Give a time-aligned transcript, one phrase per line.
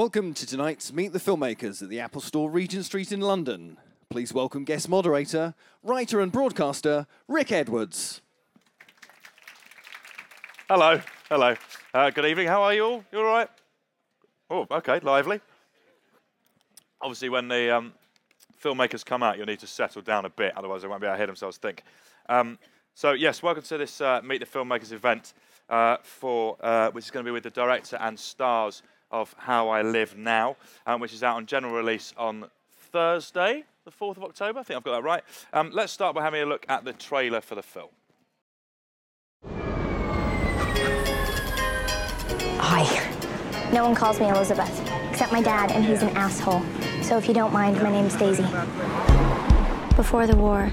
[0.00, 3.76] Welcome to tonight's Meet the Filmmakers at the Apple Store, Regent Street in London.
[4.08, 8.22] Please welcome guest moderator, writer and broadcaster, Rick Edwards.
[10.70, 11.54] Hello, hello.
[11.92, 12.46] Uh, good evening.
[12.46, 13.04] How are you all?
[13.12, 13.48] You all right?
[14.48, 15.38] Oh, okay, lively.
[17.02, 17.92] Obviously, when the um,
[18.58, 21.16] filmmakers come out, you'll need to settle down a bit, otherwise they won't be able
[21.16, 21.82] to hear themselves think.
[22.26, 22.58] Um,
[22.94, 25.34] so, yes, welcome to this uh, Meet the Filmmakers event,
[25.68, 29.68] uh, for uh, which is going to be with the director and stars of How
[29.68, 30.56] I Live Now,
[30.86, 32.46] um, which is out on general release on
[32.92, 34.60] Thursday, the 4th of October.
[34.60, 35.22] I think I've got that right.
[35.52, 37.88] Um, let's start by having a look at the trailer for the film.
[42.58, 43.70] Hi.
[43.72, 46.62] No one calls me Elizabeth, except my dad, and he's an asshole.
[47.02, 48.42] So if you don't mind, my name's Daisy.
[49.96, 50.70] Before the war,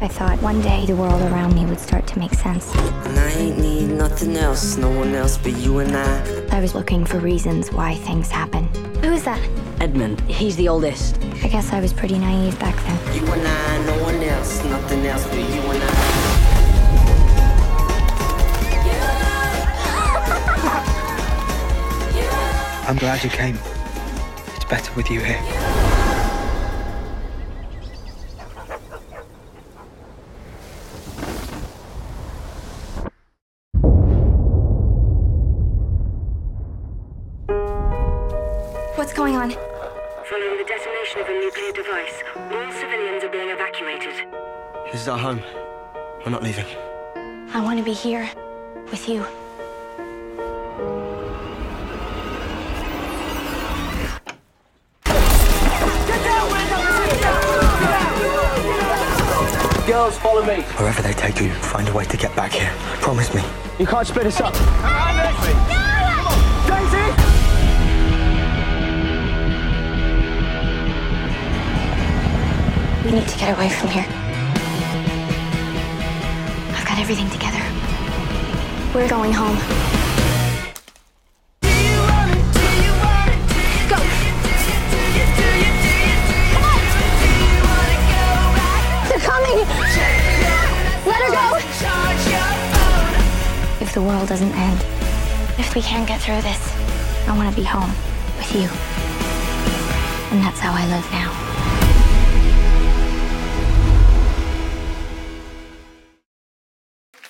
[0.00, 2.74] I thought one day the world around me would start to make sense.
[2.74, 6.41] And I ain't need nothing else, no one else but you and I.
[6.52, 8.64] I was looking for reasons why things happen.
[9.02, 9.40] Who is that?
[9.80, 11.18] Edmund, he's the oldest.
[11.42, 13.14] I guess I was pretty naive back then.
[13.14, 16.32] You and I, no one else, nothing else but you and I.
[22.86, 23.58] I'm glad you came.
[24.54, 25.91] It's better with you here.
[63.82, 64.54] You can't split us up.
[73.04, 74.06] We need to get away from here.
[76.76, 77.60] I've got everything together.
[78.94, 79.91] We're going home.
[94.32, 94.80] Doesn't end,
[95.58, 96.74] if we can't get through this,
[97.28, 97.90] I want to be home
[98.38, 98.66] with you.
[100.32, 101.30] And that's how I live now.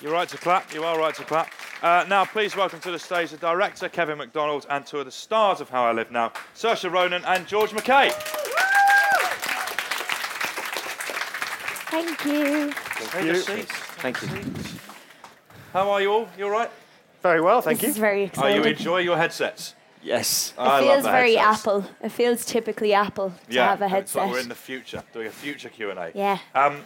[0.01, 0.73] You're right to clap.
[0.73, 1.53] You are right to clap.
[1.83, 5.11] Uh, now, please welcome to the stage the director, Kevin Macdonald, and two of the
[5.11, 8.13] stars of How I Live Now, Saoirse Ronan and George MacKay.
[11.91, 12.73] Thank you.
[12.95, 13.73] Take your seats.
[13.73, 14.29] Thank you.
[15.73, 16.29] How are you all?
[16.39, 16.71] You all right?
[17.23, 18.01] Very well, thank This is you.
[18.01, 18.65] very Are you exciting.
[18.65, 19.75] enjoying your headsets?
[20.03, 20.53] Yes.
[20.59, 21.61] I it love feels the very headsets.
[21.61, 21.85] Apple.
[22.03, 24.29] It feels typically Apple to Yeah, have a it's like headset.
[24.31, 26.11] we're in the future, doing a future Q&A.
[26.15, 26.39] Yeah.
[26.55, 26.85] Um,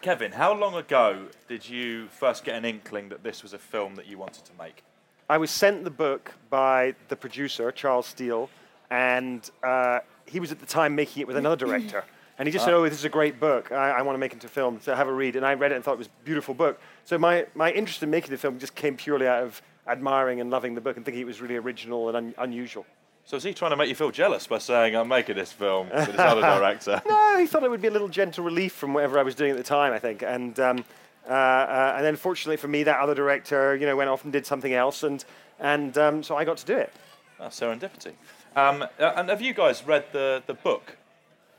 [0.00, 3.96] Kevin, how long ago did you first get an inkling that this was a film
[3.96, 4.82] that you wanted to make?
[5.28, 8.48] I was sent the book by the producer, Charles Steel,
[8.90, 12.04] and uh, he was at the time making it with another director.
[12.40, 13.70] And he just said, Oh, this is a great book.
[13.70, 15.36] I, I want to make it into a film, so have a read.
[15.36, 16.80] And I read it and thought it was a beautiful book.
[17.04, 20.50] So my, my interest in making the film just came purely out of admiring and
[20.50, 22.86] loving the book and thinking it was really original and un- unusual.
[23.26, 25.90] So is he trying to make you feel jealous by saying, I'm making this film
[25.90, 27.02] with this other director?
[27.06, 29.50] No, he thought it would be a little gentle relief from whatever I was doing
[29.50, 30.22] at the time, I think.
[30.22, 30.82] And, um,
[31.28, 34.32] uh, uh, and then fortunately for me, that other director, you know, went off and
[34.32, 35.02] did something else.
[35.02, 35.22] And,
[35.58, 36.90] and um, so I got to do it.
[37.38, 38.12] Ah, serendipity.
[38.56, 40.96] Um, uh, and have you guys read the, the book?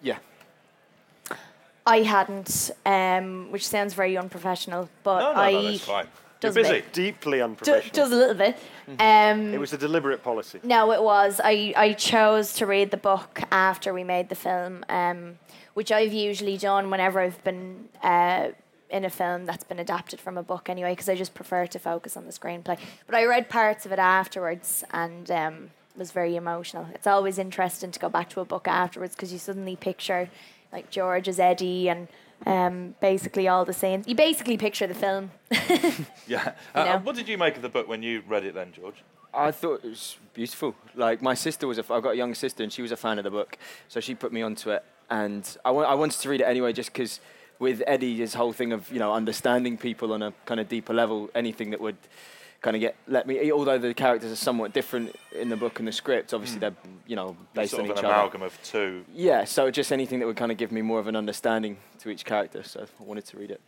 [0.02, 0.18] Yeah.
[1.86, 6.06] I hadn't, um, which sounds very unprofessional, but No, no, I no, that's fine.
[6.06, 6.72] You're does busy.
[6.74, 7.94] make- Deeply do, unprofessional.
[7.94, 8.58] does a little bit.
[9.00, 10.59] Um, It was a deliberate policy.
[10.64, 11.40] No, it was.
[11.44, 15.38] I, I chose to read the book after we made the film, um,
[15.75, 18.50] which I've usually done whenever I've been uh,
[18.90, 21.80] in a film that's been adapted from a book anyway, because I just prefer to
[21.80, 22.78] focus on the screenplay.
[23.06, 26.88] But I read parts of it afterwards and um, was very emotional.
[26.96, 30.29] It's always interesting to go back to a book afterwards because you suddenly picture
[30.72, 32.08] like George as Eddie and
[32.46, 34.08] um, basically all the scenes.
[34.08, 35.32] You basically picture the film.
[36.28, 36.53] Yeah.
[36.73, 36.91] Uh, know.
[36.91, 39.03] uh, what did you make of the book when you read it then, George?
[39.34, 40.76] I thought it was beautiful.
[40.96, 42.97] Like my sister was a, f- I've got a younger sister and she was a
[42.97, 43.58] fan of the book,
[43.88, 46.72] so she put me onto it, and I wa- I wanted to read it anyway,
[46.74, 47.20] just because
[47.59, 50.94] with Eddie, his whole thing of you know understanding people on a kind of deeper
[50.94, 51.97] level, anything that would
[52.61, 53.52] kind of get let me.
[53.52, 56.75] Although the characters are somewhat different in the book and the script, obviously they're
[57.08, 58.13] you know based sort on of each an other.
[58.13, 59.03] amalgam of two.
[59.13, 62.09] Yeah, so just anything that would kind of give me more of an understanding to
[62.09, 62.63] each character.
[62.63, 63.61] So I wanted to read it.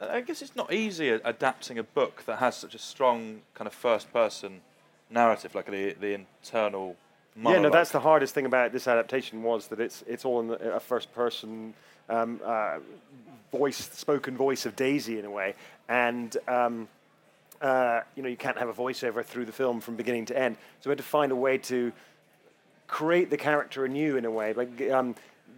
[0.00, 3.74] I guess it's not easy adapting a book that has such a strong kind of
[3.74, 4.60] first-person
[5.10, 6.96] narrative, like the the internal
[7.36, 7.56] mind.
[7.56, 10.48] Yeah, no, that's the hardest thing about this adaptation was that it's it's all in
[10.48, 11.74] the, a first person
[12.08, 12.78] um, uh,
[13.50, 15.54] voice, spoken voice of Daisy in a way,
[15.88, 16.88] and um,
[17.60, 20.56] uh, you know you can't have a voiceover through the film from beginning to end.
[20.80, 21.92] So we had to find a way to
[22.86, 25.14] create the character anew in a way, like um,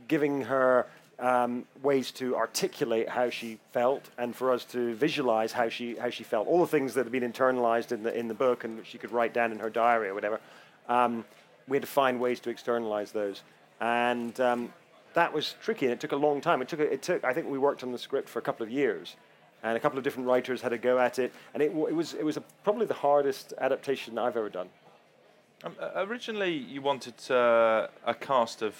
[0.08, 0.86] giving her
[1.18, 6.10] um, ways to articulate how she felt, and for us to visualize how she how
[6.10, 6.48] she felt.
[6.48, 9.12] All the things that had been internalized in the in the book, and she could
[9.12, 10.40] write down in her diary or whatever.
[10.88, 11.24] Um,
[11.68, 13.42] we had to find ways to externalize those,
[13.80, 14.72] and um,
[15.14, 16.60] that was tricky, and it took a long time.
[16.60, 18.70] It took it took I think we worked on the script for a couple of
[18.70, 19.16] years.
[19.62, 22.14] And a couple of different writers had a go at it, and it, it was
[22.14, 24.68] it was a, probably the hardest adaptation I've ever done.
[25.62, 28.74] Um, originally, you wanted uh, a cast of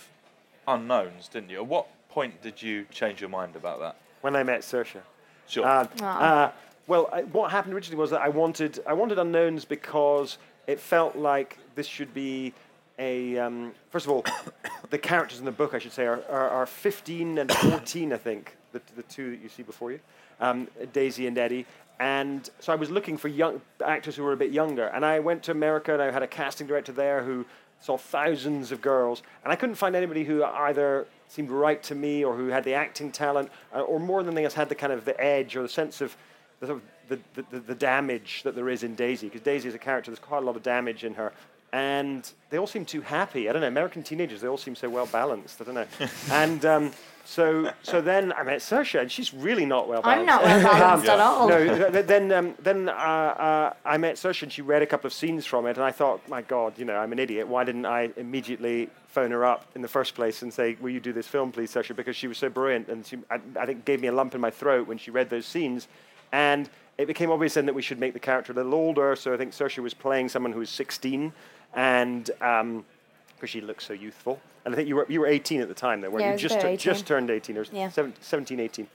[0.66, 1.58] unknowns, didn't you?
[1.58, 3.96] At what point did you change your mind about that?
[4.22, 5.02] when I met Saoirse.
[5.46, 5.66] Sure.
[5.66, 6.50] Uh, uh,
[6.86, 11.16] well, I, what happened originally was that I wanted I wanted unknowns because it felt
[11.16, 12.54] like this should be
[12.98, 14.24] a um, first of all,
[14.90, 18.16] the characters in the book I should say are, are, are 15 and 14 I
[18.16, 20.00] think the, the two that you see before you,
[20.40, 21.66] um, Daisy and Eddie.
[22.00, 25.20] And so I was looking for young actors who were a bit younger, and I
[25.20, 27.44] went to America and I had a casting director there who
[27.80, 32.24] saw thousands of girls, and I couldn't find anybody who either seemed right to me
[32.24, 34.92] or who had the acting talent, uh, or more than anything else had the kind
[34.92, 36.16] of the edge or the sense of
[36.60, 40.10] the, the, the, the damage that there is in Daisy, because Daisy is a character,
[40.10, 41.32] there's quite a lot of damage in her.
[41.72, 43.48] And they all seem too happy.
[43.48, 45.60] I don't know, American teenagers, they all seem so well balanced.
[45.60, 45.86] I don't know.
[46.30, 46.90] and um,
[47.24, 50.20] so, so then I met Saoirse, and she's really not well balanced.
[50.20, 51.48] I'm not well balanced at all.
[51.48, 54.86] No, th- th- then um, then uh, uh, I met Saoirse and she read a
[54.86, 57.48] couple of scenes from it, and I thought, my God, you know, I'm an idiot.
[57.48, 61.00] Why didn't I immediately phone her up in the first place and say, will you
[61.00, 61.94] do this film, please, Saoirse?
[61.96, 64.40] Because she was so brilliant, and she, I, I think, gave me a lump in
[64.40, 65.88] my throat when she read those scenes,
[66.32, 69.16] and it became obvious then that we should make the character a little older.
[69.16, 71.32] So I think Saoirse was playing someone who was 16,
[71.74, 74.40] and because she looked so youthful.
[74.64, 76.38] And I think you were you were 18 at the time, though, weren't Yeah, you?
[76.38, 76.78] Just tu- 18.
[76.78, 77.88] just turned 18 or Yeah.
[77.90, 78.86] 17, 17 18.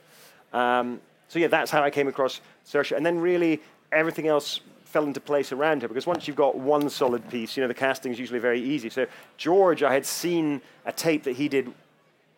[0.53, 5.03] Um, so yeah, that's how I came across Saoirse, and then really everything else fell
[5.03, 8.13] into place around her because once you've got one solid piece, you know the casting
[8.13, 8.89] is usually very easy.
[8.89, 11.74] So George, I had seen a tape that he did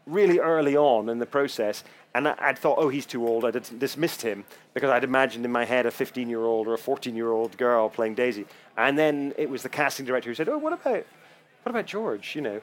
[0.10, 1.84] really early on in the process,
[2.14, 3.46] and I, I'd thought, oh, he's too old.
[3.46, 7.58] I would dismissed him because I'd imagined in my head a 15-year-old or a 14-year-old
[7.58, 8.46] girl playing Daisy,
[8.78, 11.06] and then it was the casting director who said, oh, what about
[11.64, 12.36] what about George?
[12.36, 12.62] You know,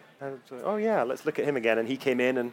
[0.65, 1.79] oh yeah, let's look at him again.
[1.79, 2.53] And he came in and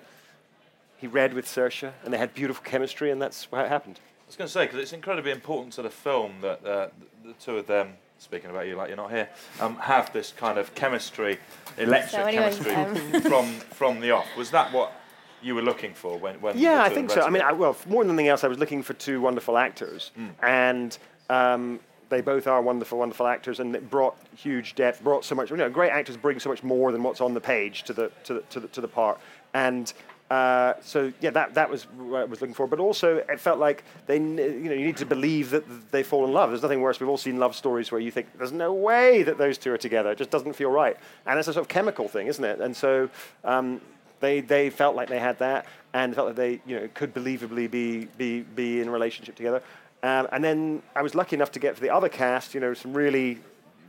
[0.97, 3.99] he read with Saoirse, and they had beautiful chemistry, and that's how it happened.
[4.05, 6.87] I was going to say because it's incredibly important to the film that uh,
[7.25, 9.29] the two of them, speaking about you like you're not here,
[9.59, 11.39] um, have this kind of chemistry,
[11.77, 14.27] electric So anyway, chemistry um, from from the off.
[14.37, 14.93] Was that what
[15.41, 16.39] you were looking for when?
[16.41, 17.17] when Yeah, I think so.
[17.17, 19.57] read I mean, I, well, more than anything else, I was looking for two wonderful
[19.57, 20.11] actors,
[20.41, 20.97] and
[21.29, 21.79] um,
[22.09, 25.49] they both are wonderful, wonderful actors, and it brought huge depth, brought so much.
[25.49, 28.11] You know, great actors bring so much more than what's on the page to the
[28.23, 29.19] to the to the, to the part,
[29.53, 29.93] and.
[30.33, 32.65] Uh, so yeah, that that was what I was looking for.
[32.65, 36.25] But also, it felt like they, you know, you need to believe that they fall
[36.25, 36.49] in love.
[36.49, 36.99] There's nothing worse.
[36.99, 39.77] We've all seen love stories where you think there's no way that those two are
[39.77, 40.09] together.
[40.13, 40.97] It just doesn't feel right,
[41.27, 42.61] and it's a sort of chemical thing, isn't it?
[42.61, 43.11] And so
[43.43, 43.79] um,
[44.21, 47.69] they they felt like they had that and felt that they you know could believably
[47.69, 49.61] be be be in a relationship together.
[50.01, 52.73] Um, and then I was lucky enough to get for the other cast, you know,
[52.73, 53.37] some really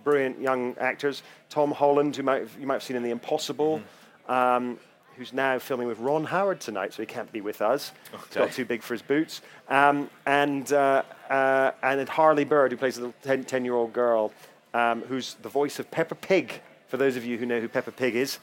[0.04, 1.22] brilliant young actors.
[1.48, 3.80] Tom Holland, who might you might have seen in The Impossible,
[4.28, 4.78] um,
[5.16, 7.92] who's now filming with Ron Howard tonight, so he can't be with us.
[8.10, 9.42] He's got too big for his boots.
[9.68, 13.92] Um, and uh, uh, and Harley Bird, who plays a little 10, 10 year old
[13.92, 14.32] girl,
[14.72, 16.60] um, who's the voice of Peppa Pig.
[16.88, 18.38] For those of you who know who Peppa Pig is,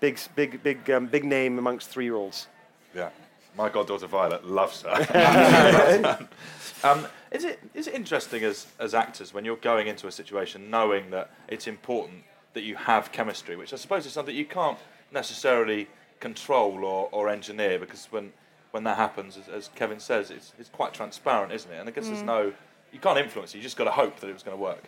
[0.00, 2.46] big big big um, big name amongst three year olds.
[2.94, 3.10] Yeah.
[3.56, 6.28] My goddaughter Violet loves her.
[6.84, 10.70] um, is it is it interesting as as actors when you're going into a situation
[10.70, 14.78] knowing that it's important that you have chemistry, which I suppose is something you can't
[15.12, 15.88] necessarily
[16.20, 18.32] control or, or engineer because when
[18.72, 21.78] when that happens, as, as Kevin says, it's it's quite transparent, isn't it?
[21.78, 22.52] And I guess there's no
[22.92, 23.58] you can't influence it.
[23.58, 24.84] You just got to hope that it was going to work.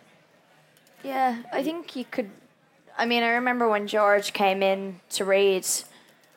[1.03, 2.29] Yeah, I think you could.
[2.97, 5.65] I mean, I remember when George came in to read,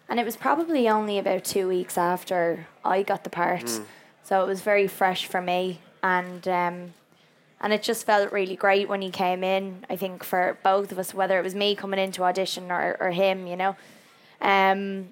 [0.09, 3.81] and it was probably only about two weeks after I got the part,
[4.23, 6.95] so it was very fresh for me, and um,
[7.63, 9.87] and it just felt really great when he came in.
[9.89, 13.13] I think for both of us, whether it was me coming into audition or, or
[13.13, 13.77] him, you know.
[14.41, 15.11] Um,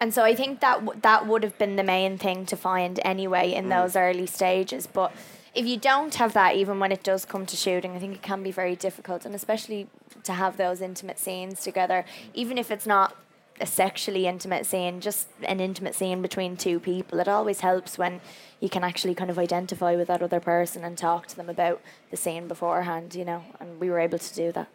[0.00, 3.00] and so I think that w- that would have been the main thing to find
[3.04, 4.86] anyway in those early stages.
[4.86, 5.12] But
[5.54, 8.22] if you don't have that, even when it does come to shooting, I think it
[8.22, 9.88] can be very difficult, and especially
[10.24, 12.04] to have those intimate scenes together,
[12.34, 13.16] even if it's not
[13.60, 17.20] a sexually intimate scene, just an intimate scene between two people.
[17.20, 18.20] It always helps when
[18.60, 21.80] you can actually kind of identify with that other person and talk to them about
[22.10, 23.44] the scene beforehand, you know.
[23.60, 24.68] And we were able to do that.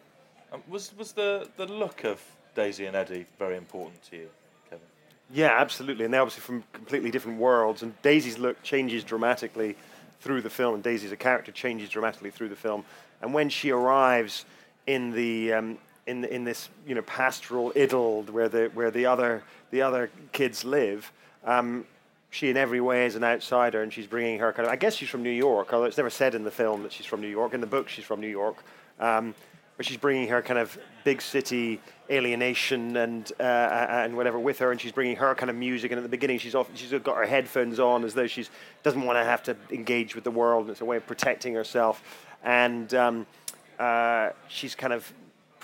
[0.52, 2.20] Um, was was the, the look of
[2.54, 4.28] Daisy and Eddie very important to you,
[4.70, 4.86] Kevin?
[5.32, 6.04] Yeah, absolutely.
[6.04, 7.82] And they're obviously from completely different worlds.
[7.82, 9.76] And Daisy's look changes dramatically
[10.20, 12.84] through the film, and Daisy as a character changes dramatically through the film.
[13.20, 14.44] And when she arrives
[14.86, 19.42] in the um, in in this you know pastoral idyll where the where the other
[19.70, 21.10] the other kids live,
[21.44, 21.86] um,
[22.30, 24.72] she in every way is an outsider, and she's bringing her kind of.
[24.72, 27.06] I guess she's from New York, although it's never said in the film that she's
[27.06, 27.54] from New York.
[27.54, 28.56] In the book, she's from New York.
[29.00, 29.34] Um,
[29.76, 31.80] but she's bringing her kind of big city
[32.10, 35.90] alienation and uh, and whatever with her, and she's bringing her kind of music.
[35.90, 38.50] And at the beginning, she's off, she's got her headphones on as though she's
[38.82, 40.62] doesn't want to have to engage with the world.
[40.62, 42.02] And it's a way of protecting herself,
[42.44, 43.26] and um,
[43.78, 45.12] uh, she's kind of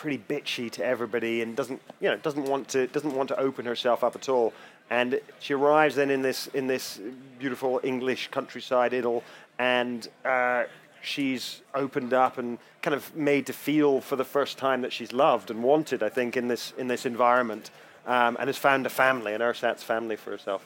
[0.01, 3.67] pretty bitchy to everybody, and doesn't you know doesn't want to doesn't want to open
[3.67, 4.55] herself up at all.
[4.89, 6.99] And she arrives then in this in this
[7.39, 9.23] beautiful English countryside idyll,
[9.59, 10.65] and uh,
[11.03, 15.13] she's opened up and kind of made to feel for the first time that she's
[15.13, 16.03] loved and wanted.
[16.03, 17.71] I think in this in this environment,
[18.07, 20.65] um, and has found a family, an ersatz family for herself.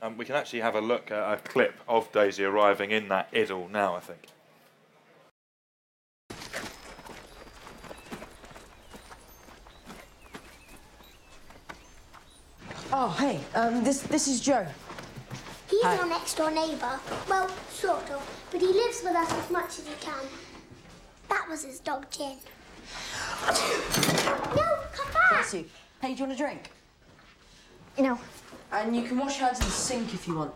[0.00, 3.28] Um, we can actually have a look at a clip of Daisy arriving in that
[3.34, 3.94] idyll now.
[3.94, 4.20] I think.
[12.98, 14.66] Oh, hey, um, this this is Joe.
[15.68, 15.98] He's Hi.
[15.98, 16.98] our next door neighbour.
[17.28, 18.46] Well, sort of.
[18.50, 20.24] But he lives with us as much as he can.
[21.28, 22.38] That was his dog, Jin.
[24.56, 25.30] no, come back!
[25.30, 25.66] Bless you.
[26.00, 26.70] Hey, do you want a drink?
[27.98, 28.18] No.
[28.72, 30.54] And you can wash your hands in the sink if you want.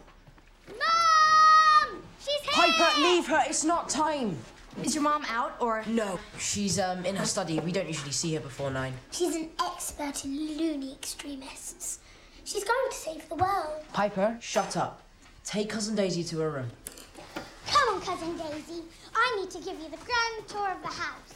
[0.66, 2.02] Mom!
[2.20, 2.52] She's here!
[2.54, 3.42] Piper, leave her.
[3.49, 4.38] It's not time.
[4.82, 5.85] Is your mom out or?
[5.87, 7.61] No, she's um in her study.
[7.61, 8.94] We don't usually see her before nine.
[9.11, 11.99] She's an expert in loony extremists.
[12.44, 13.85] She's going to save the world.
[13.92, 15.02] Piper, shut up.
[15.44, 16.70] Take cousin Daisy to her room.
[17.66, 18.82] Come on, cousin Daisy.
[19.14, 21.35] I need to give you the grand tour of the house.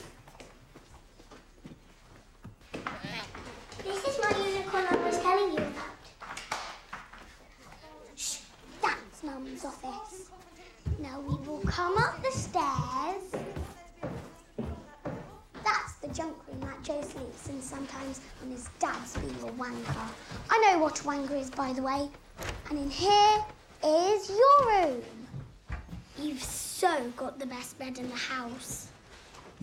[3.84, 6.04] This is my unicorn I was telling you about.
[8.16, 8.38] Shh,
[8.82, 10.30] that's Mum's office.
[10.98, 13.44] Now we will come up the stairs.
[15.64, 16.53] That's the junk room
[16.84, 20.06] Joe sleeps in sometimes when his dad's being a wanker.
[20.50, 22.10] I know what a wanker is, by the way.
[22.68, 23.42] And in here
[23.82, 25.02] is your room.
[26.18, 28.88] You've so got the best bed in the house.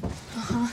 [0.04, 0.68] Uh-huh.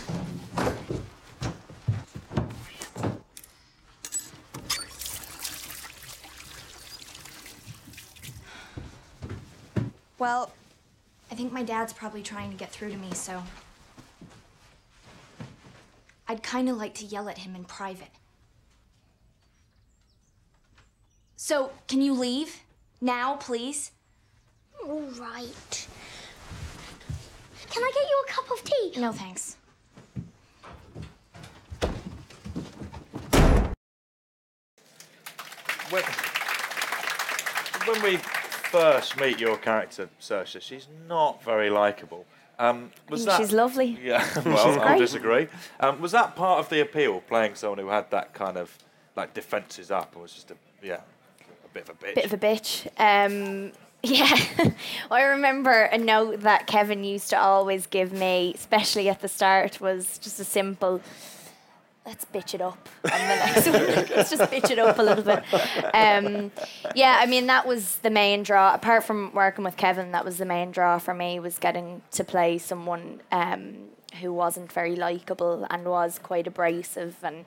[10.18, 10.50] Well,
[11.30, 13.42] I think my dad's probably trying to get through to me, so.
[16.28, 18.10] I'd kind of like to yell at him in private.
[21.36, 22.60] So, can you leave?
[23.00, 23.92] Now, please?
[24.84, 25.88] All right.
[27.70, 29.00] Can I get you a cup of tea?
[29.00, 29.56] No, thanks.
[35.90, 36.02] When,
[37.86, 42.26] when we first meet your character, Saoirse, she's not very likable.
[42.58, 43.98] Um, was that, she's lovely.
[44.02, 45.46] Yeah, well, I'll disagree.
[45.78, 48.76] Um, was that part of the appeal, playing someone who had that kind of
[49.14, 51.00] like defences up and was just a yeah,
[51.64, 52.14] a bit of a bitch?
[52.16, 52.86] Bit of a bitch.
[52.98, 53.72] Um,
[54.02, 54.72] yeah,
[55.10, 59.80] I remember a note that Kevin used to always give me, especially at the start,
[59.80, 61.00] was just a simple.
[62.08, 63.66] Let's bitch it up on the next
[64.06, 64.16] one.
[64.16, 65.44] Let's just bitch it up a little bit.
[65.94, 66.50] Um,
[66.94, 68.72] yeah, I mean that was the main draw.
[68.72, 72.24] Apart from working with Kevin, that was the main draw for me was getting to
[72.24, 73.90] play someone um,
[74.22, 77.44] who wasn't very likable and was quite abrasive and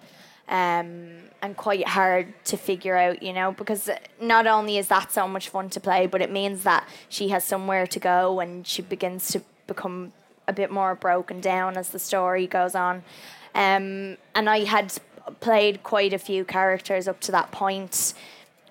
[0.48, 3.90] um, and quite hard to figure out, you know, because
[4.22, 7.44] not only is that so much fun to play, but it means that she has
[7.44, 10.14] somewhere to go and she begins to become
[10.48, 13.02] a bit more broken down as the story goes on.
[13.56, 14.94] Um, and I had
[15.40, 18.14] played quite a few characters up to that point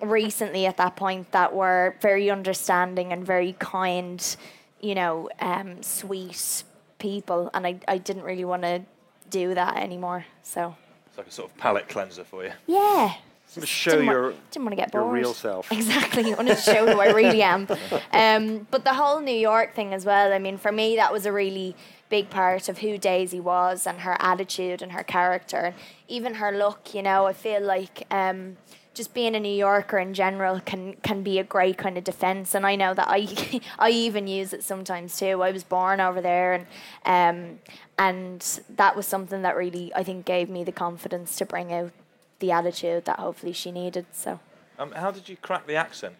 [0.01, 4.35] recently at that point that were very understanding and very kind,
[4.79, 6.63] you know, um, sweet
[6.99, 7.49] people.
[7.53, 8.81] And I, I didn't really want to
[9.29, 10.25] do that anymore.
[10.43, 10.75] So.
[11.07, 12.51] It's like a sort of palate cleanser for you.
[12.67, 13.13] Yeah.
[13.55, 15.13] To show didn't wa- your didn't want to get your bored.
[15.13, 15.69] real self.
[15.73, 16.31] Exactly.
[16.33, 17.67] I wanted to show who I really am.
[18.13, 20.31] Um, but the whole New York thing as well.
[20.31, 21.75] I mean, for me, that was a really
[22.11, 25.75] big part of who Daisy was and her attitude and her character and
[26.07, 26.93] even her look.
[26.93, 28.05] You know, I feel like.
[28.11, 28.57] Um,
[28.93, 32.53] just being a New Yorker in general can can be a great kind of defense,
[32.53, 35.41] and I know that I I even use it sometimes too.
[35.41, 36.65] I was born over there, and
[37.05, 37.59] um,
[37.97, 41.91] and that was something that really I think gave me the confidence to bring out
[42.39, 44.07] the attitude that hopefully she needed.
[44.11, 44.41] So.
[44.77, 46.15] Um, how did you crack the accent?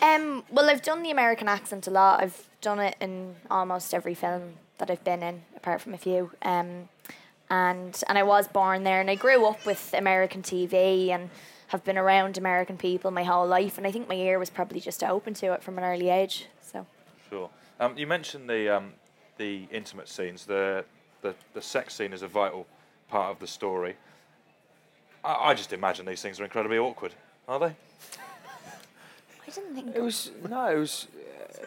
[0.00, 2.22] Um, well, I've done the American accent a lot.
[2.22, 6.30] I've done it in almost every film that I've been in, apart from a few.
[6.42, 6.88] Um,
[7.50, 11.30] and and I was born there, and I grew up with American TV and
[11.68, 13.78] have been around American people my whole life.
[13.78, 16.46] And I think my ear was probably just open to it from an early age.
[16.62, 16.86] So
[17.28, 17.50] Sure.
[17.80, 18.92] Um, you mentioned the um,
[19.36, 20.46] the intimate scenes.
[20.46, 20.84] The,
[21.22, 22.66] the the sex scene is a vital
[23.08, 23.96] part of the story.
[25.24, 27.14] I, I just imagine these things are incredibly awkward,
[27.48, 27.66] are they?
[29.46, 31.06] I didn't think It was no, it was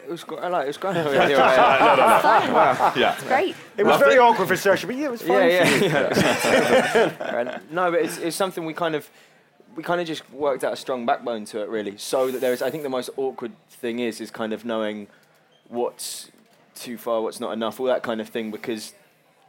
[0.04, 0.94] it was gr- I like it was great.
[0.96, 1.38] No, no, no.
[1.38, 2.92] Wow.
[2.96, 3.14] Yeah.
[3.14, 3.54] it's great.
[3.76, 5.50] It was very awkward for Saoirse, but yeah, it was fine.
[5.50, 5.88] Yeah, yeah,
[6.94, 7.36] yeah.
[7.38, 9.08] And no, but it's, it's something we kind of
[9.76, 11.96] we kind of just worked out a strong backbone to it, really.
[11.96, 15.06] So that there is, I think, the most awkward thing is is kind of knowing
[15.68, 16.30] what's
[16.74, 18.92] too far, what's not enough, all that kind of thing, because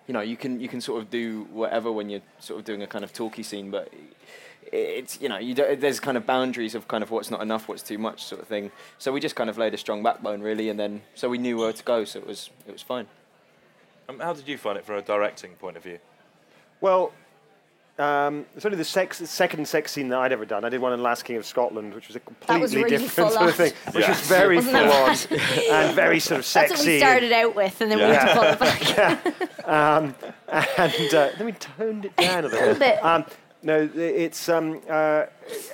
[0.07, 2.81] you know you can you can sort of do whatever when you're sort of doing
[2.83, 3.89] a kind of talky scene, but
[4.71, 7.67] it's you know you don't, there's kind of boundaries of kind of what's not enough,
[7.67, 8.71] what's too much, sort of thing.
[8.97, 11.57] So we just kind of laid a strong backbone, really, and then so we knew
[11.57, 13.07] where to go, so it was it was fine.
[14.09, 15.99] Um, how did you find it from a directing point of view?
[16.81, 17.13] Well,
[17.99, 20.65] um, it's only the sex, second sex scene that I'd ever done.
[20.65, 23.31] I did one in Last King of Scotland, which was a completely was really different
[23.31, 24.09] sort of thing, which Yeah.
[24.09, 25.69] was very Wasn't full it?
[25.71, 26.69] on and very sort of sexy.
[26.69, 29.67] That's what we started out with, and then we had to pull it back.
[29.67, 30.15] um,
[30.49, 32.99] and uh, then we toned it down a little bit.
[33.03, 33.25] Um,
[33.63, 35.25] no, it's um, uh,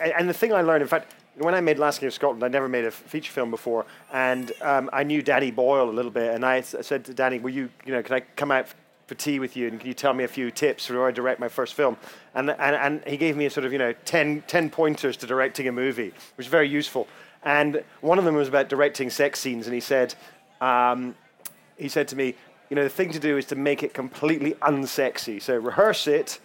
[0.01, 2.51] and the thing I learned, in fact, when I made Last King of Scotland, I'd
[2.51, 6.35] never made a feature film before, and um, I knew Danny Boyle a little bit,
[6.35, 8.67] and I said to Danny, "Will you, you know, can I come out
[9.07, 11.39] for tea with you, and can you tell me a few tips before I direct
[11.39, 11.97] my first film?"
[12.35, 15.27] And and, and he gave me a sort of you know 10, 10 pointers to
[15.27, 17.07] directing a movie, which was very useful.
[17.43, 20.15] And one of them was about directing sex scenes, and he said.
[20.61, 21.15] Um,
[21.77, 22.35] he said to me,
[22.69, 25.41] you know, the thing to do is to make it completely unsexy.
[25.41, 26.41] So rehearse it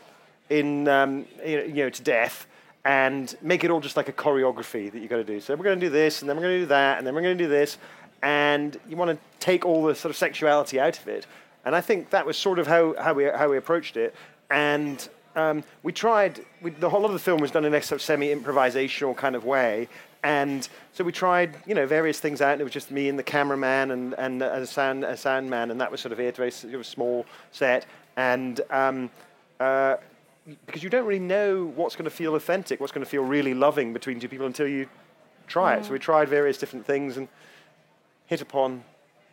[0.50, 2.46] in, um, you know, to death
[2.84, 5.40] and make it all just like a choreography that you got to do.
[5.40, 7.14] So we're going to do this, and then we're going to do that, and then
[7.14, 7.78] we're going to do this.
[8.22, 11.26] And you want to take all the sort of sexuality out of it.
[11.64, 14.14] And I think that was sort of how, how, we, how we approached it.
[14.50, 18.00] And um, we tried, we, the whole of the film was done in a sort
[18.00, 19.88] of semi-improvisational kind of way.
[20.22, 22.52] And so we tried, you know, various things out.
[22.52, 25.70] And it was just me and the cameraman and, and a, sound, a sound man.
[25.70, 27.84] And that was sort of it, very sort of small set.
[28.16, 29.10] And um,
[29.60, 29.96] uh,
[30.66, 33.54] because you don't really know what's going to feel authentic, what's going to feel really
[33.54, 34.88] loving between two people until you
[35.46, 35.84] try it.
[35.86, 37.28] So we tried various different things and
[38.26, 38.84] hit upon,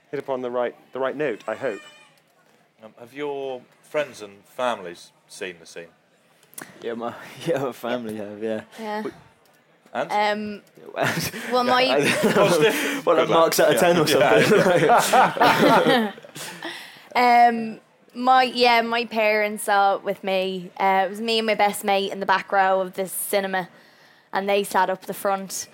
[0.10, 1.82] hit upon the right, the right note, I hope.
[2.84, 5.88] Um, have your friends and families seen the scene?
[6.82, 7.13] Yeah, my
[7.45, 8.62] yeah, my family have yeah.
[8.80, 9.04] Yeah.
[9.93, 10.62] And Um,
[11.52, 11.84] well, my
[13.06, 14.54] well, that marks out of ten or something.
[17.13, 17.82] Um,
[18.13, 20.71] my yeah, my parents saw it with me.
[20.78, 23.69] Uh, it was me and my best mate in the back row of this cinema,
[24.34, 25.67] and they sat up the front.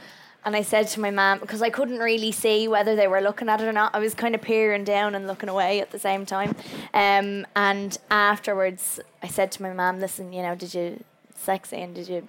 [0.45, 3.49] And I said to my mum because I couldn't really see whether they were looking
[3.49, 3.93] at it or not.
[3.93, 6.55] I was kind of peering down and looking away at the same time.
[6.93, 11.03] Um, and afterwards, I said to my mum, "Listen, you know, did you
[11.35, 12.27] sexy and did you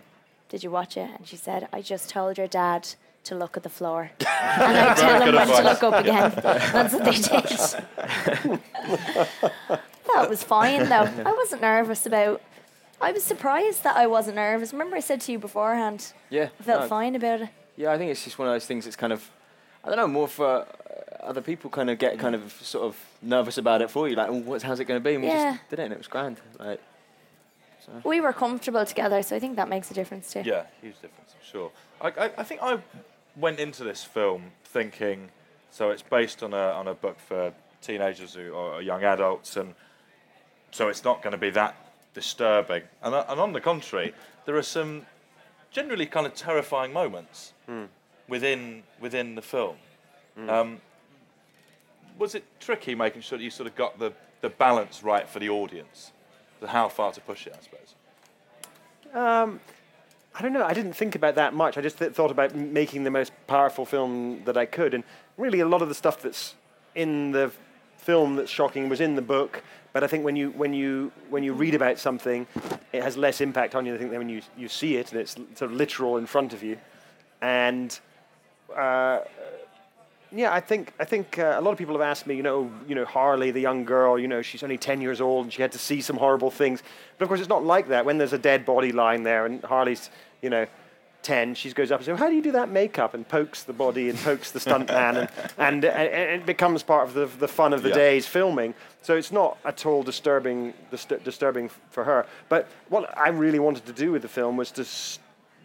[0.49, 2.89] did you watch it?" And she said, "I just told your dad."
[3.25, 6.33] To look at the floor, and I tell him good when to look up again.
[6.73, 7.19] That's what they
[9.69, 9.81] did.
[10.21, 11.09] That was fine though.
[11.25, 12.43] I wasn't nervous about.
[13.01, 14.73] I was surprised that I wasn't nervous.
[14.73, 17.49] Remember, I said to you beforehand, yeah, I felt no, fine about it.
[17.77, 18.85] Yeah, I think it's just one of those things.
[18.85, 19.31] That's kind of,
[19.85, 20.65] I don't know, more for uh,
[21.23, 21.71] other people.
[21.71, 24.17] Kind of get kind of sort of nervous about it for you.
[24.17, 25.15] Like, oh, what's how's it going to be?
[25.15, 25.53] And we Yeah.
[25.53, 26.41] just did it, and it was grand.
[26.59, 26.81] Like,
[27.87, 27.93] so.
[28.05, 30.43] We were comfortable together, so I think that makes a difference too.
[30.45, 31.71] Yeah, huge difference, I'm sure.
[32.01, 32.79] I, I, I think I
[33.37, 35.29] went into this film thinking,
[35.71, 39.75] so it's based on a, on a book for teenagers who, or young adults, and
[40.71, 41.77] so it's not going to be that
[42.15, 42.83] disturbing.
[43.03, 45.07] And, uh, and on the contrary, there are some
[45.71, 47.53] generally kind of terrifying moments
[48.29, 49.77] within within the film.
[50.49, 50.81] Um,
[52.19, 55.39] was it tricky making sure that you sort of got the, the balance right for
[55.39, 56.13] the audience?
[56.61, 57.95] The how far to push it, I suppose.
[59.15, 59.61] Um,
[60.35, 60.65] I don't know.
[60.65, 61.79] I didn't think about that much.
[61.79, 64.95] I just th- thought about making the most powerful film that I could.
[64.95, 65.05] And
[65.37, 66.55] really, a lot of the stuff that's
[66.95, 67.53] in the
[67.99, 69.63] film that's shocking was in the book.
[69.93, 72.47] But I think when you when you when you read about something,
[72.93, 73.95] it has less impact on you.
[73.95, 76.53] I think than when you you see it and it's sort of literal in front
[76.53, 76.79] of you.
[77.41, 77.99] And
[78.77, 79.21] uh,
[80.31, 82.71] yeah, I think I think uh, a lot of people have asked me, you know,
[82.87, 85.63] you know, Harley, the young girl, you know, she's only ten years old and she
[85.63, 86.83] had to see some horrible things.
[87.17, 88.05] But of course, it's not like that.
[88.05, 90.11] When there's a dead body lying there and Harley's,
[90.43, 90.67] you know,
[91.23, 93.73] ten, she goes up and says, "How do you do that makeup?" and pokes the
[93.73, 95.29] body and pokes the stunt man, and
[95.59, 97.95] and, uh, and it becomes part of the the fun of the Yeah.
[97.97, 98.75] day's filming.
[99.03, 102.27] So it's not at all disturbing distur- disturbing for her.
[102.49, 104.85] But what I really wanted to do with the film was to.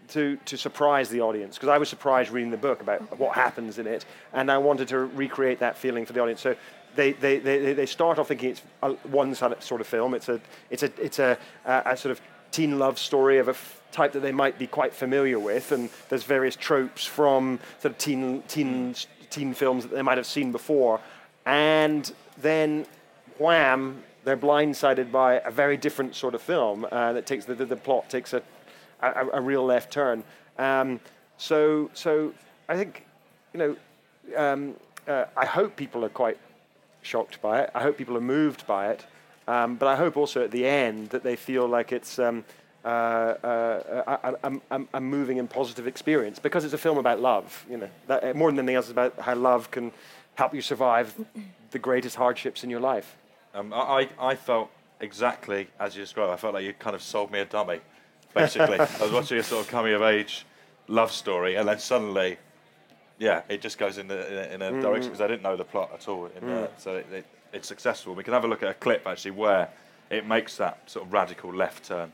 [0.09, 3.79] to, to surprise the audience because I was surprised reading the book about what happens
[3.79, 6.41] in it, and I wanted to recreate that feeling for the audience.
[6.41, 6.55] So
[6.95, 10.13] they, they, they, they start off thinking it's a one sort of- sort of film.
[10.13, 10.39] It's a
[10.69, 12.21] it's a it's a, a, a sort of
[12.53, 15.89] teen love story of a f- type that they might be quite familiar with, and
[16.09, 18.95] there's various tropes from sort of teen teen
[19.29, 21.01] teen films that they might have seen before,
[21.45, 22.85] and then
[23.39, 27.65] wham, they're blindsided by a very different sort of film uh, that takes the, the,
[27.65, 28.41] the plot takes a,
[29.01, 30.23] a, a real left turn.
[30.57, 30.99] Um,
[31.37, 32.33] so so
[32.69, 33.05] I think
[33.53, 33.75] you know
[34.37, 34.75] um,
[35.07, 36.37] uh, I hope people are quite
[37.01, 37.71] shocked by it.
[37.75, 39.05] I hope people are moved by it.
[39.47, 42.45] Um, but I hope also at the end that they feel like it's um,
[42.85, 47.65] uh, uh, a, a, a, moving and positive experience because it's a film about love.
[47.69, 49.91] You know, that, uh, more than anything else, about how love can
[50.35, 51.13] help you survive
[51.71, 53.17] the greatest hardships in your life.
[53.53, 56.31] Um, I, I felt exactly as you described.
[56.31, 57.79] I felt like you kind of sold me a dummy,
[58.33, 58.79] basically.
[58.79, 60.45] I was watching a sort of coming of age
[60.87, 62.37] love story, and then suddenly,
[63.19, 65.55] yeah, it just goes in, the, in, a, in a direction because I didn't know
[65.55, 66.25] the plot at all.
[66.25, 66.69] In Mm.
[66.77, 68.15] so it, it, it's successful.
[68.15, 69.69] We can have a look at a clip actually where
[70.09, 72.11] it makes that sort of radical left turn.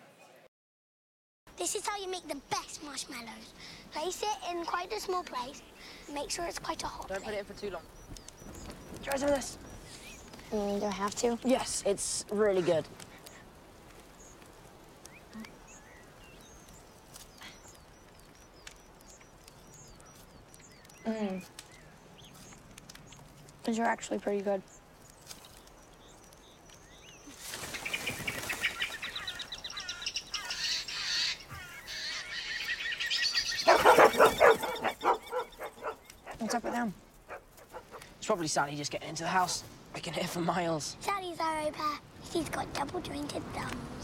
[1.58, 3.54] This is how you make the best marshmallows.
[3.92, 5.62] Place it in quite a small place.
[6.14, 7.82] Make sure it's quite a hot Don't put it in for too long.
[9.04, 9.58] Try some of this.
[10.52, 11.38] Mm, do I have to?
[11.44, 12.86] Yes, it's really good.
[21.06, 21.44] Mm.
[23.64, 24.62] These are actually pretty good.
[36.40, 36.94] What's up with them?
[38.18, 39.66] It's probably Sally just getting into the house.
[39.94, 40.96] I can hear for miles.
[41.02, 42.00] Sally's our au pair.
[42.32, 43.99] She's got double jointed thumbs.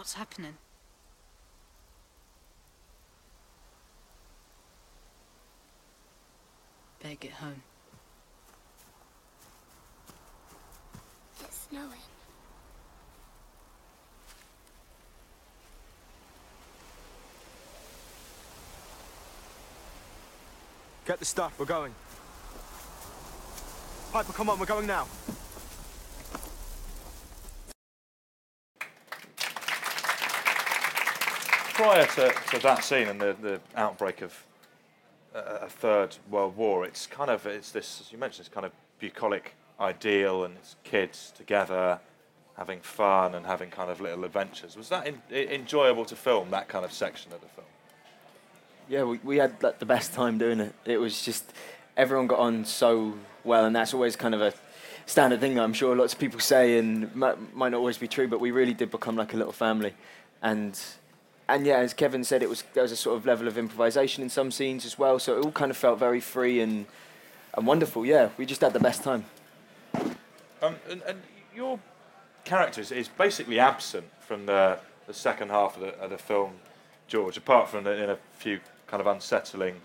[0.00, 0.54] What's happening?
[7.02, 7.62] Better get home.
[11.40, 11.90] It's snowing.
[21.04, 21.94] Get the stuff, we're going.
[24.14, 25.06] Piper, come on, we're going now.
[31.80, 34.46] Prior to, to that scene and the, the outbreak of
[35.34, 38.66] uh, a third world war, it's kind of it's this as you mentioned, it's kind
[38.66, 41.98] of bucolic ideal, and it's kids together
[42.58, 44.76] having fun and having kind of little adventures.
[44.76, 47.66] Was that in, enjoyable to film that kind of section of the film?
[48.86, 50.74] Yeah, we, we had like, the best time doing it.
[50.84, 51.50] It was just
[51.96, 54.52] everyone got on so well, and that's always kind of a
[55.06, 58.28] standard thing I'm sure lots of people say, and might, might not always be true.
[58.28, 59.94] But we really did become like a little family,
[60.42, 60.78] and
[61.54, 64.22] and yeah, as Kevin said, it was there was a sort of level of improvisation
[64.22, 65.18] in some scenes as well.
[65.18, 66.86] So it all kind of felt very free and
[67.54, 68.06] and wonderful.
[68.06, 69.24] Yeah, we just had the best time.
[70.62, 71.22] Um, and, and
[71.54, 71.78] your
[72.44, 76.52] character is, basically absent from the, the second half of the, of the film,
[77.08, 79.80] George, apart from the, in a few kind of unsettling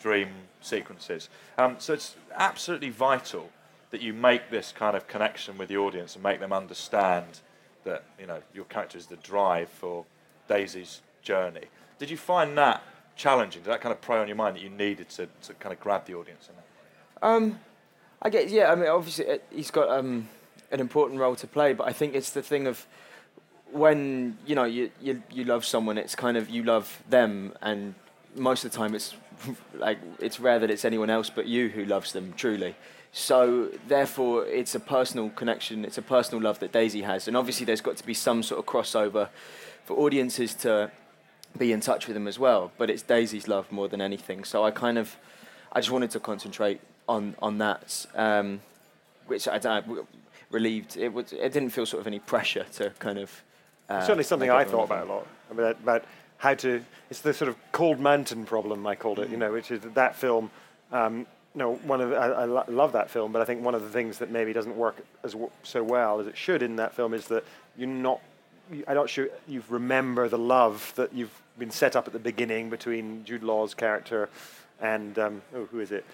[0.00, 0.28] dream
[0.60, 1.28] sequences.
[1.58, 3.50] Um, so it's absolutely vital
[3.90, 7.40] that you make this kind of connection with the audience and make them understand
[7.84, 10.04] that you know your character is the drive for
[10.50, 11.66] Daisy's journey.
[11.98, 12.82] Did you find that
[13.14, 13.62] challenging?
[13.62, 15.80] Did that kind of prey on your mind that you needed to, to kind of
[15.80, 17.26] grab the audience in that?
[17.26, 17.60] Um,
[18.20, 18.72] I get yeah.
[18.72, 20.28] I mean, obviously uh, he's got um,
[20.72, 22.86] an important role to play, but I think it's the thing of
[23.70, 27.94] when you know you, you you love someone, it's kind of you love them, and
[28.34, 29.14] most of the time it's
[29.74, 32.74] like it's rare that it's anyone else but you who loves them truly.
[33.12, 35.84] So therefore, it's a personal connection.
[35.84, 38.58] It's a personal love that Daisy has, and obviously there's got to be some sort
[38.58, 39.28] of crossover
[39.84, 40.90] for audiences to
[41.58, 42.72] be in touch with them as well.
[42.78, 44.44] But it's Daisy's love more than anything.
[44.44, 45.16] So I kind of,
[45.72, 48.60] I just wanted to concentrate on on that, um,
[49.26, 50.06] which I don't
[50.50, 50.96] relieved.
[50.96, 51.32] It was.
[51.32, 53.42] It didn't feel sort of any pressure to kind of.
[53.88, 55.26] Uh, certainly something I thought about a lot.
[55.50, 56.04] About, about
[56.38, 56.84] how to.
[57.08, 59.30] It's the sort of cold mountain problem I called it.
[59.30, 60.50] You know, which is that, that film.
[60.92, 63.74] Um, no, one of the, I, I lo- love that film, but I think one
[63.74, 66.76] of the things that maybe doesn't work as w- so well as it should in
[66.76, 67.44] that film is that
[67.76, 68.20] you're not.
[68.70, 72.18] You, I'm not sure you remember the love that you've been set up at the
[72.18, 74.28] beginning between Jude Law's character
[74.80, 76.04] and um, oh, who is it?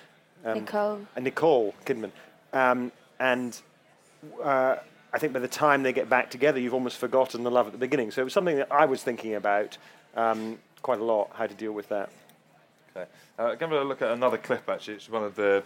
[0.45, 1.01] Um, Nicole.
[1.15, 2.11] And Nicole Kidman.
[2.53, 3.61] Um, and
[4.43, 4.77] uh,
[5.13, 7.73] I think by the time they get back together, you've almost forgotten the love at
[7.73, 8.11] the beginning.
[8.11, 9.79] So it was something that I was thinking about
[10.15, 12.11] um, quite a lot, how to deal with that.
[12.97, 13.11] Okay.
[13.39, 14.69] Uh, give a look at another clip.
[14.69, 15.63] Actually, it's one of the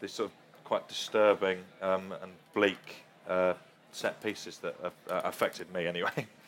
[0.00, 3.54] the sort of quite disturbing um, and bleak uh,
[3.98, 4.90] set pieces that uh,
[5.24, 6.26] affected me anyway.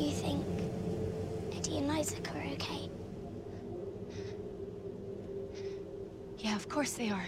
[0.00, 0.46] Do you think
[1.52, 2.88] Eddie and Isaac are okay?
[6.38, 7.26] Yeah, of course they are.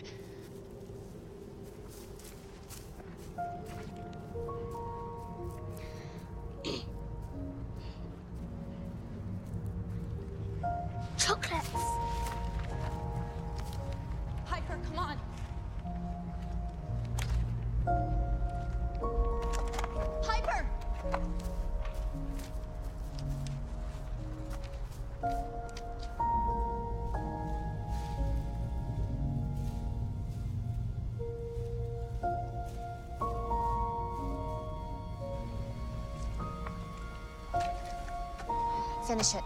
[39.12, 39.44] Finish it.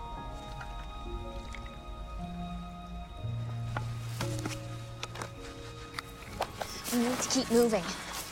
[6.93, 7.83] You need to keep moving.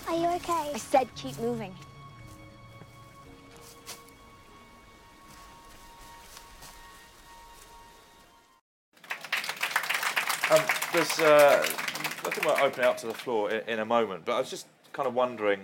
[0.06, 0.70] Are you okay?
[0.72, 1.74] I said keep moving.
[10.52, 10.60] Um,
[10.92, 14.24] there's, uh, I think we'll open it up to the floor in, in a moment,
[14.24, 15.62] but I was just kind of wondering.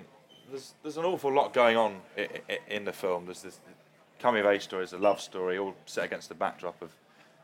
[0.49, 3.27] There's, there's an awful lot going on i i in the film.
[3.27, 3.61] There's this
[4.21, 6.91] coming of age story, is a love story, all set against the backdrop of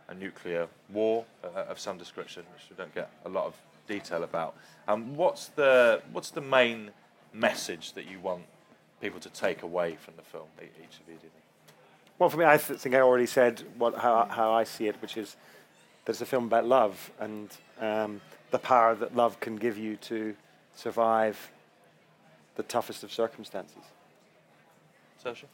[0.08, 3.54] a nuclear war uh, of some description, which we don't get a lot of
[3.88, 4.54] detail about.
[4.86, 6.90] Um, what's the what's the main
[7.32, 8.44] message that you want
[9.00, 10.46] people to take away from the film?
[10.60, 11.32] Each of you, do you think?
[12.18, 14.96] Well, for me, I th- think I already said what, how, how I see it,
[15.02, 15.36] which is
[16.04, 19.96] that it's a film about love and um, the power that love can give you
[19.96, 20.34] to
[20.74, 21.50] survive
[22.54, 23.82] the toughest of circumstances.
[25.22, 25.44] Saoirse?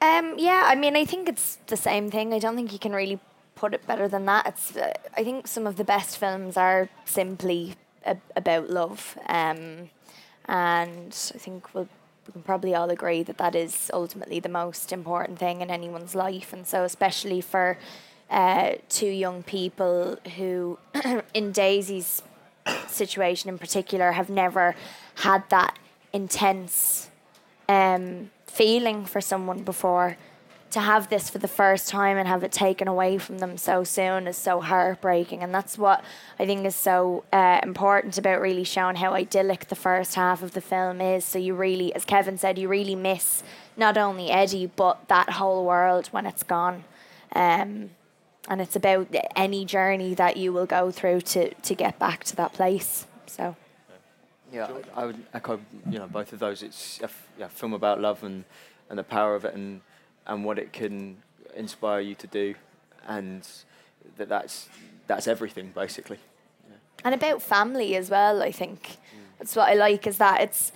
[0.00, 2.32] Um, yeah, I mean, I think it's the same thing.
[2.32, 3.18] I don't think you can really
[3.56, 4.46] put it better than that.
[4.46, 7.74] It's, uh, I think some of the best films are simply
[8.36, 9.90] about love, um,
[10.46, 11.88] and I think we'll,
[12.26, 16.14] we can probably all agree that that is ultimately the most important thing in anyone's
[16.14, 17.76] life, and so especially for
[18.30, 20.78] uh, two young people who,
[21.34, 22.22] in Daisy's
[22.86, 24.76] situation in particular, have never
[25.16, 25.76] had that
[26.12, 27.10] intense
[27.68, 30.16] um, feeling for someone before
[30.70, 33.84] to have this for the first time and have it taken away from them so
[33.84, 35.42] soon is so heartbreaking.
[35.42, 36.04] And that's what
[36.38, 40.52] i think is so uh, important about really showing how idyllic the first half of
[40.52, 41.24] the film is.
[41.24, 43.42] So you really as kevin said you really miss
[43.76, 46.84] not only eddie but that whole world when it's gone.
[47.34, 47.90] Um,
[48.50, 52.36] and it's about any journey that you will go through to, to get back to
[52.36, 53.06] that place.
[53.26, 53.56] So
[54.52, 56.62] Yeah, I I would echo you know both of those.
[56.62, 58.44] It's a f- yeah, film about love and,
[58.88, 59.80] and the power of it and
[60.26, 61.18] and what it can
[61.54, 62.54] inspire you to do,
[63.06, 63.46] and
[64.16, 64.68] that that's
[65.06, 66.18] that's everything basically.
[67.04, 68.80] and about family as well i think.
[68.88, 69.38] Mm.
[69.38, 70.72] That's what i like is that it's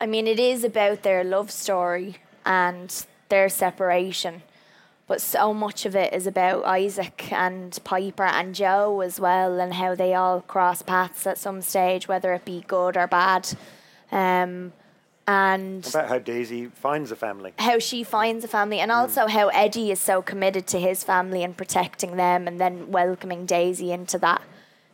[0.00, 4.42] i mean it is about their love story and their separation
[5.12, 9.74] but so much of it is about isaac and piper and joe as well and
[9.74, 13.46] how they all cross paths at some stage whether it be good or bad
[14.10, 14.72] um,
[15.28, 17.52] and About how Daisy finds a family.
[17.58, 18.82] how she finds a family, Mm.
[18.84, 22.90] and also how Eddie is so committed to his family and protecting them, and then
[22.90, 24.42] welcoming Daisy into that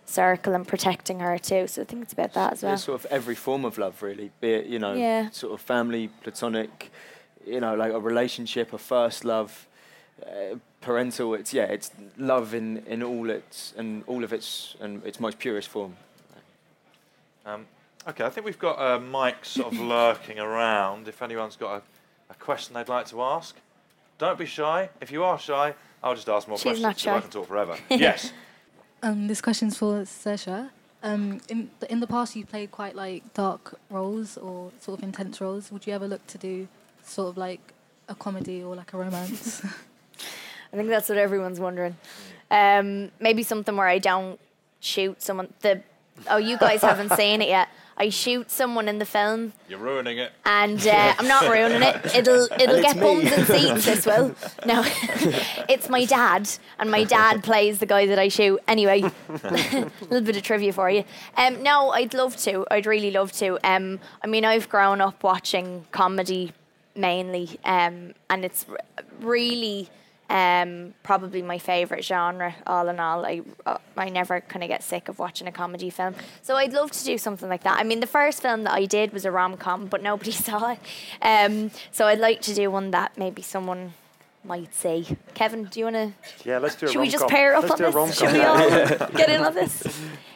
[0.04, 1.66] circle and protecting her too.
[1.66, 2.74] So I think it's about that as well.
[2.74, 4.31] It's sort of every form of love, really.
[4.40, 5.31] Be it, you know, Yeah.
[5.31, 6.90] sort of family, platonic,
[7.46, 9.66] you know, like a relationship, a first love,
[10.26, 11.35] uh, parental.
[11.35, 15.38] It's yeah, it's love in, in all its and all of its and its most
[15.38, 15.96] purest form.
[17.46, 17.66] Um,
[18.07, 21.09] okay, I think we've got a mic sort of lurking around.
[21.09, 23.57] If anyone's got a, a question they'd like to ask,
[24.18, 24.90] don't be shy.
[25.00, 27.20] If you are shy, I'll just ask more She's questions not so I shy.
[27.20, 27.76] can talk forever.
[27.90, 28.33] yes.
[29.02, 30.70] Um, this question's for Saoirse.
[31.02, 35.04] Um, in the, in the past, you played quite like dark roles or sort of
[35.04, 35.70] intense roles.
[35.70, 36.66] Would you ever look to do
[37.04, 37.72] sort of like
[38.09, 39.64] a comedy or like a romance?
[40.72, 41.96] I think that's what everyone's wondering.
[42.50, 44.38] Um, maybe something where I don't
[44.81, 45.52] shoot someone.
[45.61, 45.83] The
[46.31, 47.68] oh, you guys haven't seen it yet.
[48.00, 50.31] I shoot someone in the film, You're ruining it.
[50.46, 51.96] and uh, I'm not ruining it.
[52.14, 53.02] It'll it'll it's get me.
[53.02, 53.85] bums and seats.
[53.87, 54.37] This will.
[54.64, 54.83] No,
[55.68, 58.61] it's my dad, and my dad plays the guy that I shoot.
[58.68, 61.02] Anyway, a little bit of trivia for you.
[61.37, 62.64] Um, no, I'd love to.
[62.70, 63.59] I'd really love to.
[63.68, 66.52] Um, I mean, I've grown up watching comedy
[66.94, 68.78] mainly, um, and it's r-
[69.20, 69.88] really
[70.31, 72.55] um, probably my favourite genre.
[72.67, 75.91] All in all, I uh, I never kind of get sick of watching a comedy
[75.91, 76.14] film.
[76.43, 77.79] So I'd love to do something like that.
[77.79, 80.73] I mean, the first film that I did was a rom com, but nobody saw
[80.73, 80.79] it.
[81.23, 83.95] Um, so I'd like to do one that maybe someone
[84.45, 85.07] might see.
[85.35, 86.12] Kevin, do you want to?
[86.49, 88.19] Yeah, let's do a Should we just pair up Let's on do a this?
[88.19, 88.59] Should we all
[89.17, 89.83] get in on this?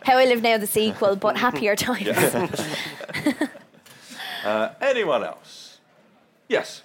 [0.05, 2.09] How I Live Now, the sequel, but happier times.
[4.45, 5.79] Uh, anyone else?
[6.49, 6.83] Yes.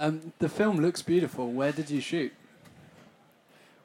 [0.00, 1.52] Um, the film looks beautiful.
[1.52, 2.32] Where did you shoot?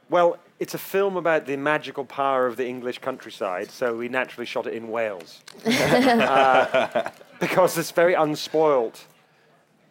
[0.09, 4.45] Well, it's a film about the magical power of the English countryside, so we naturally
[4.45, 5.41] shot it in Wales.
[5.65, 9.03] Uh, because it's very unspoilt.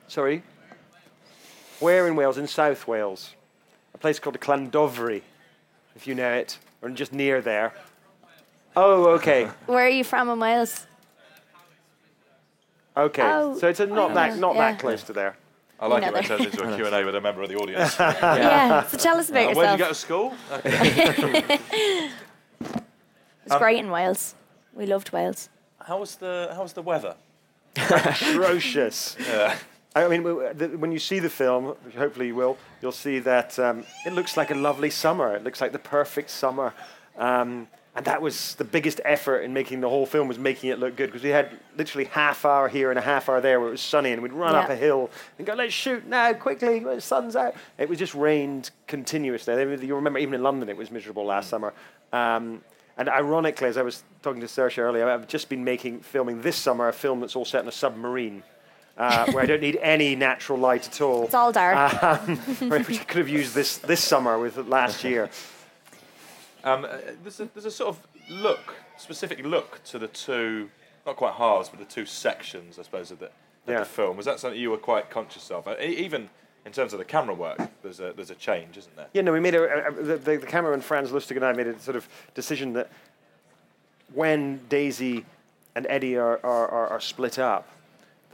[0.08, 0.42] Sorry?
[1.78, 2.38] Where in Wales?
[2.38, 3.34] In South Wales.
[3.92, 5.20] A place called Llandovery,
[5.94, 7.74] if you know it, or just near there.
[8.74, 9.44] Oh, okay.
[9.66, 10.86] Where are you from in Wales?
[12.96, 13.22] Okay.
[13.22, 14.70] Oh, so it's a not that not yeah.
[14.70, 15.36] that close to there.
[15.80, 17.56] I like You it when it turns into a Q&A with a member of the
[17.56, 17.96] audience.
[17.98, 20.34] Yeah, so tell us about Uh, Where did you go to school?
[20.64, 22.12] It's
[23.52, 24.34] Um, great in Wales.
[24.74, 25.48] We loved Wales.
[25.80, 27.16] How was the How was the weather?
[27.76, 29.16] atrocious.
[29.20, 29.56] Yeah.
[29.96, 32.92] I mean, w- w- the- when you see the film, which hopefully you will, you'll
[32.92, 35.34] see that um, it looks like a lovely summer.
[35.36, 36.72] It looks like the perfect summer.
[37.16, 40.80] Um, and that was the biggest effort in making the whole film was making it
[40.80, 43.68] look good because we had literally half hour here and a half hour there where
[43.68, 46.80] it was sunny and we'd run up a hill and go, let's shoot now, quickly,
[46.80, 47.54] the sun's out.
[47.78, 49.54] It was just rained continuously.
[49.86, 51.72] You remember even in London it was miserable last summer.
[52.12, 52.62] Um,
[52.96, 56.56] and ironically, as I was talking to Saoirse earlier, I've just been making filming this
[56.56, 58.42] summer a film that's all set in a submarine.
[58.96, 61.24] Uh, where I don't need any natural light at all.
[61.24, 62.02] It's all dark.
[62.02, 62.36] Um,
[62.70, 65.30] which I could have used this this summer with last year.
[66.64, 70.70] Um, uh, there's, a, there's a sort of look, specific look to the two,
[71.06, 73.32] not quite halves, but the two sections, I suppose, of the, of
[73.68, 73.78] Yeah.
[73.80, 74.16] the film.
[74.16, 75.68] Was that something you were quite conscious of?
[75.68, 76.30] Uh, even
[76.64, 79.08] in terms of the camera work, there's a, there's a change, isn't there?
[79.12, 81.66] Yeah, no, we made a, a, the, the, the cameraman Franz Lustig and I made
[81.66, 82.90] a sort of decision that
[84.14, 85.26] when Daisy
[85.74, 87.68] and Eddie are, are, are, are split up,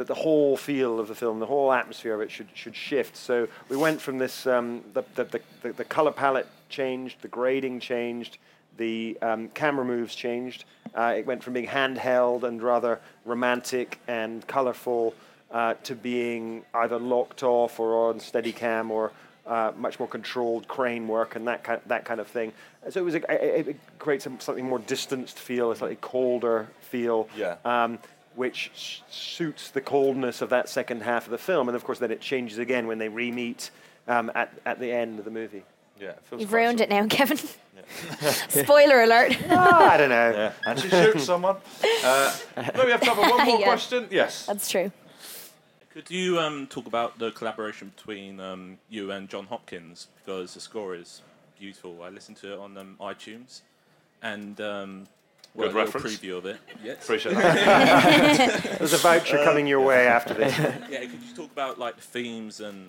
[0.01, 3.15] that the whole feel of the film, the whole atmosphere of it should, should shift.
[3.15, 7.29] So we went from this, um, the, the, the, the, the color palette changed, the
[7.29, 8.39] grading changed,
[8.79, 10.65] the um, camera moves changed.
[10.95, 15.13] Uh, it went from being handheld and rather romantic and colorful
[15.51, 19.13] uh, to being either locked off or on steady cam or
[19.47, 22.55] uh, much more controlled crane work and that kind, that kind of thing.
[22.89, 26.69] So it was a, it, it creates a slightly more distanced feel, a slightly colder
[26.81, 27.57] feel, Yeah.
[27.67, 27.99] um,
[28.35, 31.69] which s- suits the coldness of that second half of the film.
[31.69, 33.71] And of course, then it changes again when they re-meet
[34.09, 35.63] um, at, at the end of the movie.
[36.01, 37.39] Yeah, feels You've quite ruined it now, Kevin.
[38.49, 39.37] Spoiler alert.
[39.51, 40.31] I don't know.
[40.31, 40.53] Yeah.
[40.67, 41.57] And she shoots someone.
[42.05, 43.67] Uh, maybe we have time for one more Yeah.
[43.67, 44.07] question.
[44.11, 44.47] Yes.
[44.47, 44.91] That's true.
[45.93, 50.61] Could you um, talk about the collaboration between um, you and Jon Hopkins because the
[50.61, 51.21] score is
[51.59, 52.03] beautiful.
[52.03, 53.63] I listened to it on um, iTunes,
[54.23, 55.09] and um, well,
[55.57, 56.17] Good a little reference.
[56.19, 56.57] preview of it.
[56.83, 57.03] Yes.
[57.03, 58.79] Appreciate that.
[58.79, 60.57] There's a voucher coming your way after this.
[60.91, 62.89] Yeah, could you talk about like the themes and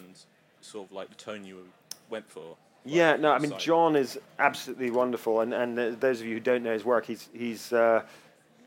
[0.61, 1.67] sort of like the tone you
[2.09, 2.55] went for?
[2.85, 3.59] Yeah, no, I mean, Side.
[3.59, 5.41] Jon is absolutely wonderful.
[5.41, 8.03] And, and uh, those of you who don't know his work, he's, he's uh,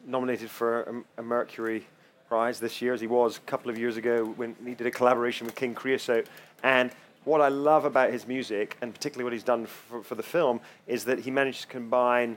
[0.07, 1.87] nominated for a, a Mercury
[2.29, 4.91] Prize this year, as he was a couple of years ago when he did a
[4.91, 6.27] collaboration with King Creosote.
[6.63, 6.91] And
[7.25, 10.61] what I love about his music, and particularly what he's done for, for the film,
[10.87, 12.37] is that he managed to combine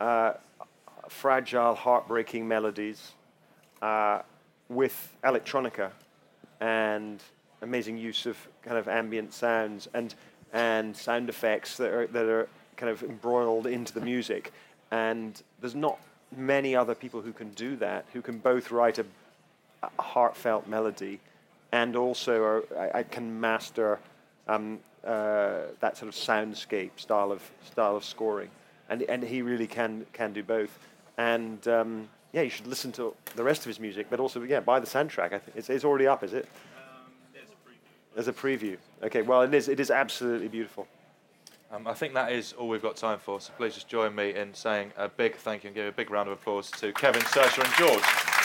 [0.00, 0.32] uh,
[1.08, 3.12] fragile, heartbreaking melodies
[3.82, 4.20] uh,
[4.68, 5.90] with electronica
[6.60, 7.22] and
[7.62, 10.14] amazing use of kind of ambient sounds and
[10.52, 14.52] and sound effects that are that are kind of embroiled into the music.
[14.90, 15.98] And there's not
[16.36, 19.06] many other people who can do that, who can both write a,
[19.82, 21.20] a heartfelt melody
[21.72, 23.98] and also are, I, I can master
[24.46, 28.50] um, uh, that sort of soundscape style of style of scoring,
[28.88, 30.78] and and he really can can do both.
[31.18, 34.60] And um, yeah, you should listen to the rest of his music, but also yeah,
[34.60, 35.32] buy the soundtrack.
[35.32, 36.48] I think it's, it's already up, is it?
[38.14, 38.76] There's a preview.
[39.02, 40.88] Okay, well it is it is absolutely beautiful.
[41.70, 43.40] Um, I think that is all we've got time for.
[43.40, 46.10] So please just join me in saying a big thank you and give a big
[46.10, 48.37] round of applause to Kevin, Saoirse, and George.